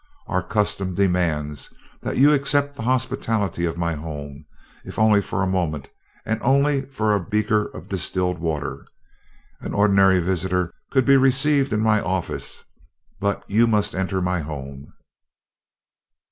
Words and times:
Our 0.25 0.41
custom 0.41 0.95
demands 0.95 1.71
that 2.01 2.17
you 2.17 2.33
accept 2.33 2.73
the 2.75 2.81
hospitality 2.81 3.65
of 3.65 3.77
my 3.77 3.93
home, 3.93 4.45
if 4.83 4.97
only 4.97 5.21
for 5.21 5.43
a 5.43 5.45
moment 5.45 5.89
and 6.25 6.41
only 6.41 6.87
for 6.87 7.13
a 7.13 7.19
beaker 7.23 7.65
of 7.67 7.87
distilled 7.89 8.39
water. 8.39 8.87
Any 9.63 9.75
ordinary 9.75 10.19
visitor 10.19 10.73
could 10.89 11.05
be 11.05 11.17
received 11.17 11.71
in 11.71 11.81
my 11.81 12.01
office, 12.01 12.63
but 13.19 13.47
you 13.47 13.67
must 13.67 13.93
enter 13.93 14.23
my 14.23 14.39
home." 14.39 14.91